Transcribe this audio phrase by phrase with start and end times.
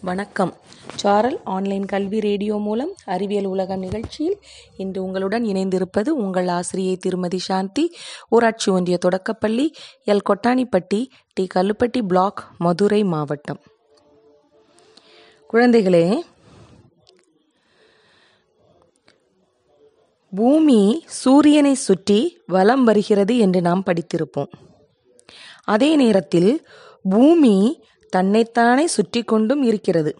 [0.00, 0.54] வணக்கம்.
[0.96, 4.38] சாரல் ஆன்லைன் கல்வி ரேடியோ மூலம் அறிவியல் உலகம் நிகழ்ச்சியில்
[4.76, 7.94] இன்று உங்களுடன் இணைந்திருப்பது உங்கள் ஆசிரியை திருமதி சாந்தி.
[8.28, 9.72] ஊராட்சி ஒன்றிய தொடக்கப்பள்ளி
[10.06, 10.20] L.
[10.28, 11.46] Kottanipatti T.
[11.54, 13.60] Kallupatti block Madurai மாவட்டம்.
[15.52, 16.20] குழந்தைகளே
[20.36, 24.52] பூமி சூரியனை சுற்றி வலம் வருகிறது என்று நாம் படித்திருப்போம்.
[25.64, 26.66] அதே நேரத்தில்
[27.02, 30.12] பூமி தன்னைத்தானே சுற்றி கொண்டும் இருக்கிறது.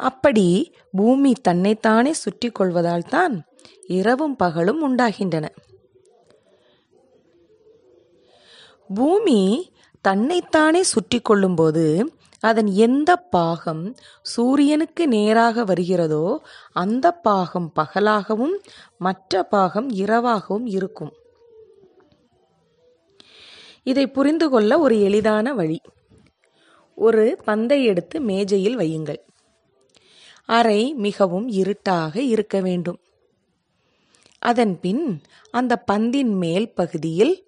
[0.00, 0.46] அப்படி
[0.90, 3.34] பூமி தன்னைத்தானே சுற்றி கொள்வதால் தான்
[3.98, 5.46] இரவும் பகலும் உண்டாகின்றன.
[8.94, 9.40] பூமி
[10.04, 11.84] தன்னைத்தானே சுற்றி கொள்ளும்போது
[12.40, 13.82] அதன் எந்த பாகம்
[14.32, 16.24] சூரியனுக்கு நேராக வருகிறதோ
[16.72, 18.56] அந்த பாகம் பகலாகவும்
[18.96, 21.12] மற்ற பாகம் இரவாகவும் இருக்கும்.
[23.82, 25.78] இதை புரிந்து கொள்ள ஒரு எளிதான வழி.
[26.96, 29.20] ஒரு பந்தை எடுத்து மேஜையில் வையுங்கள்.
[30.44, 32.98] அறை மிகவும் இருட்டாக இருக்க வேண்டும்.
[34.38, 37.46] அதன் பின் அந்த பந்தின் மேல் பகுதியில்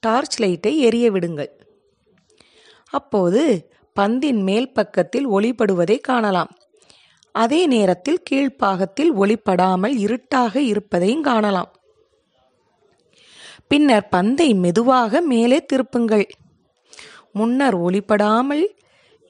[0.00, 1.50] டார்ச் லைட்டை எரிய விடுங்கள்.
[2.90, 3.42] அப்போது
[4.00, 6.50] பந்தின் மேல் பக்கத்தில் ஒளிபடுவதை காணலாம்.
[7.32, 11.70] அதே நேரத்தில் கீழ்ப்பாகத்தில் ஒளிப்படாமல் இருட்டாக இருப்பதையும் காணலாம்.
[13.66, 16.28] பின்னர் பந்தை மெதுவாக மேலே திருப்புங்கள்.
[17.32, 18.64] முன்னர் ஒளிப்படாமல்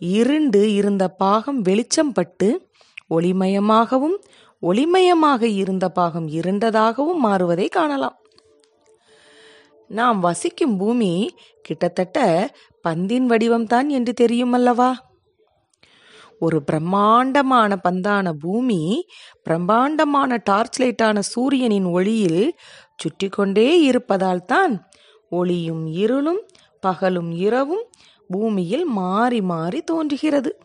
[0.00, 2.68] இருண்டு இருந்த பாகம் வெளிச்சம் பட்டு
[3.10, 4.16] ஒளிமயமாகவும்
[4.62, 8.16] ஒளிமயமாக இருந்த பாகம் இருண்டதாகவும் மாறுவதை காணலாம்.
[9.88, 11.30] நாம் வசிக்கும் பூமி
[11.62, 12.18] கிட்டத்தட்ட
[12.88, 14.94] பந்தின் வடிவம்தான் என்று தெரியும் அல்லவா
[16.38, 19.06] ஒரு பிரம்மாண்டமான பந்தான பூமி
[19.42, 22.56] பிரம்மாண்டமான டார்ச் லைட்டான சூரியனின் ஒளியில்
[22.96, 24.88] சுற்றி கொண்டே இருப்பதால் தான்
[25.30, 26.40] ஒளியும் இருளும்
[26.80, 27.84] பகலும் இரவும்
[28.32, 30.58] பூமியில் மாறி மாறி தோன்றுகிறது.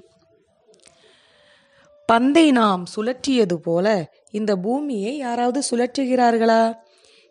[2.05, 6.77] பந்தை நாம் சுழற்றியது போல இந்த பூமியை யாராவது சுழற்றுகிறார்களா?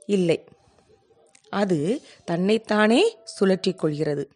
[0.06, 0.44] இல்லை.
[1.50, 4.28] அது தன்னைத்தானே சுழற்றிக் கொள்கிறது.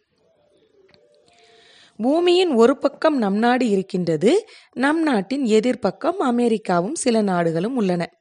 [1.97, 8.11] பூமியின் ஒரு பக்கம் நம் நாடு இருக்கின்றது நம் நாட்டின் எதிர்ப்பக்கம் அமெரிக்காவும் சில நாடுகளும் உள்ளன.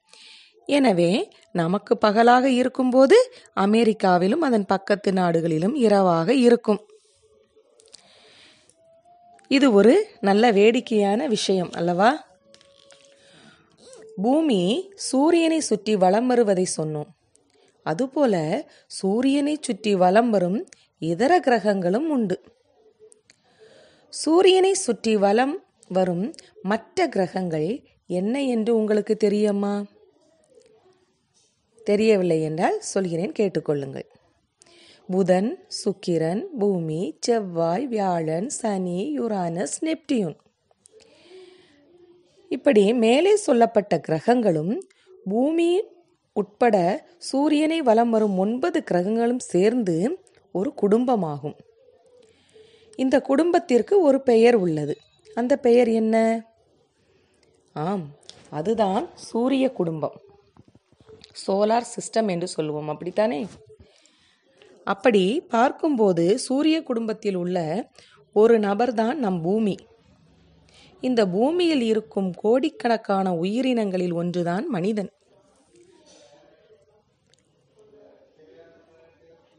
[0.66, 6.87] எனவே நமக்கு பகலாக இருக்கும்போது அமெரிக்காவிலும் அதன் பக்கத்து நாடுகளிலும் இரவாக இருக்கும்.
[9.50, 12.08] இது ஒரு நல்ல வேடிக்கையான விஷயம் அல்லவா?
[14.16, 17.10] பூமி சூரியனை சுற்றி வலம் வருவதை சொன்னோம்.
[17.82, 18.34] அதுபோல
[18.86, 20.58] சூரியனை சுற்றி வலம் வரும்
[20.98, 22.36] இதர கிரகங்களும் உண்டு.
[24.12, 25.56] சூரியனை சுற்றி வலம்
[25.88, 27.68] வரும் மற்ற கிரகங்கள்
[28.06, 29.74] என்ன என்று உங்களுக்கு தெரியுமா?
[31.86, 34.08] தெரியவில்லை என்றால் சொல்கிறேன் கேட்டுக்கொள்ளுங்கள்.
[35.10, 40.36] புதன் சுக்கிரன் பூமி செவ்வாய் வியாழன் சனி யுரானஸ் நெப்டியூன்.
[42.48, 44.86] இப்படி மேலே சொல்லப்பட்ட கிரகங்களும்
[45.24, 45.82] பூமி
[46.32, 50.18] உட்பட சூரியனை வலம் வரும் ஒன்பது கிரகங்களும் சேர்ந்து
[50.52, 51.56] ஒரு குடும்பமாகும்.
[52.96, 54.96] இந்த குடும்பத்திற்கு ஒரு பெயர் உள்ளது.
[55.34, 56.44] அந்த பெயர் என்ன?
[57.72, 58.06] ஆம்
[58.50, 60.20] அதுதான் சூரிய குடும்பம்.
[61.46, 62.88] சோலார் சிஸ்டம் என்று சொல்லுவோம்.
[62.88, 63.46] அப்படித்தானே?
[64.88, 67.58] அப்படி பார்க்கும்போது சூரிய குடும்பத்தில் உள்ள
[68.36, 69.76] ஒரு நபர்தான் நம் பூமி.
[71.02, 75.10] இந்த பூமியில் இருக்கும் கோடிக்கணக்கான உயிரினங்களில் ஒன்றுதான் மனிதன்.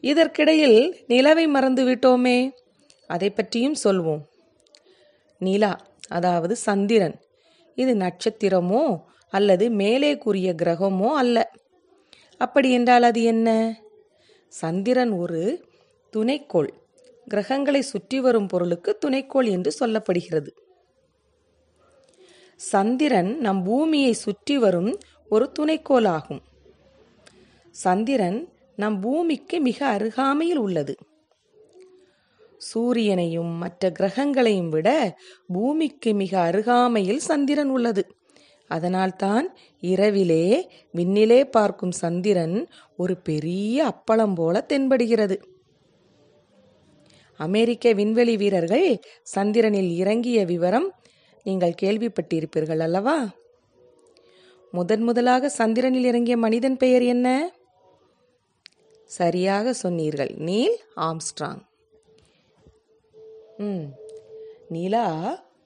[0.04, 2.38] இதற்கிடையில் நிலவை மறந்து விட்டோமே
[3.10, 4.24] அதை பற்றியும் சொல்வோம்.
[5.42, 5.74] நிலா
[6.08, 7.18] அதாவது சந்திரன்
[7.78, 8.84] இது நட்சத்திரமோ
[9.34, 11.38] அல்லது மேலே கூறிய கிரகமோ அல்ல.
[12.38, 13.50] அப்படி என்றால் அது என்ன?
[14.52, 15.68] சந்திரன் ஒரு
[16.14, 16.70] துணைக்கோள்.
[17.32, 20.48] கிரகங்களை சுற்றி வரும் பொருளுக்கு துணைக்கோள் என்று சொல்லப்படுகிறது.
[22.56, 25.00] சந்திரன் நம் பூமியை சுற்றி வரும்
[25.30, 26.42] ஒரு துணைக்கோள் ஆகும்.
[27.72, 28.40] சந்திரன்
[28.76, 30.96] நம் பூமிக்கு மிக அருகாமையில் உள்ளது.
[32.74, 35.18] சூரியனையும் மற்ற கிரகங்களையும் விட
[35.54, 38.04] பூமிக்கு மிக அருகாமையில் சந்திரன் உள்ளது.
[38.70, 39.46] அதனால்தான்
[39.84, 40.46] இரவிலே
[40.94, 42.58] விண்ணிலே பார்க்கும் சந்திரன்
[42.98, 45.38] ஒரு பெரிய அப்பளம் போல தென்படுகிறது.
[47.40, 48.88] அமெரிக்க விண்வெளி வீரர்கள்
[49.36, 50.88] சந்திரனில் இறங்கிய விவரம்
[51.46, 53.18] நீங்கள் கேள்விப்பட்டிருப்பீர்கள் அல்லவா?
[54.74, 57.28] முதன் முதலாக சந்திரனில் இறங்கிய மனிதன் பெயர் என்ன?
[59.10, 60.76] சரியாக சொன்னீர்கள் நீல்
[61.08, 61.62] ஆம்ஸ்ட்ராங்.
[63.58, 63.88] ம்
[64.70, 65.08] நிலா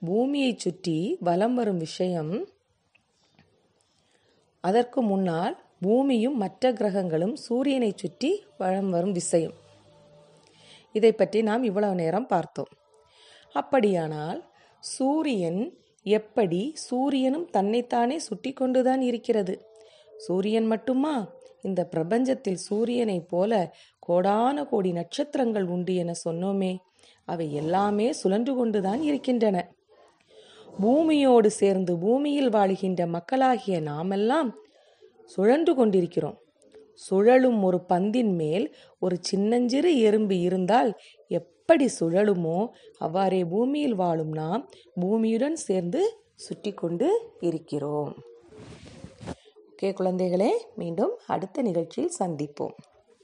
[0.04, 2.32] பூமியை சுற்றி வலம் வரும் விஷயம்
[4.64, 9.54] அதற்கு முன்னால் பூமியும் மற்ற கிரகங்களும் சூரியனை சுற்றி வளம் வரும் விஷயம்
[10.92, 12.72] இதை பற்றி நாம் இவ்வளவு நேரம் பார்த்தோம்.
[13.52, 14.40] அப்படியானால்
[14.80, 19.54] சூரியன் எப்படி சூரியனும் தன்னைத்தானே சுட்டி கொண்டுதான் இருக்கிறது?
[20.16, 21.14] சூரியன் மட்டுமா?
[21.62, 23.52] இந்த பிரபஞ்சத்தில் சூரியனைப் போல
[23.98, 26.72] கோடான கோடி நட்சத்திரங்கள் உண்டு என சொன்னோமே.
[27.24, 29.73] அவை எல்லாமே சுழன்று கொண்டுதான் இருக்கின்றன.
[30.82, 34.50] பூமியோடு சேர்ந்து பூமியில் வாழுகின்ற மக்களாகிய நாமெல்லாம்
[35.24, 36.38] சுழன்று கொண்டிருக்கிறோம்.
[36.94, 38.66] சுழலும் ஒரு பந்தின் மேல்
[38.98, 40.90] ஒரு சின்னஞ்சிறு எறும்பு இருந்தால்
[41.28, 42.58] எப்படி சுழலுமோ
[42.98, 44.62] அவ்வாறே பூமியில் வாழும் நாம்
[45.00, 46.02] பூமியுடன் சேர்ந்து
[46.34, 47.08] சுற்றி கொண்டு
[47.40, 48.12] இருக்கிறோம்.
[49.70, 52.76] ஓகே குழந்தைகளே மீண்டும் அடுத்த நிகழ்ச்சியில் சந்திப்போம்.